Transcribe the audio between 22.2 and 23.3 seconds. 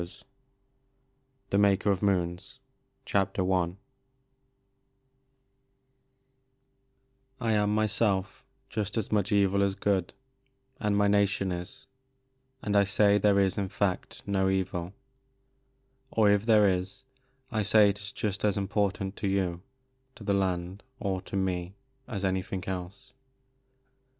anything else.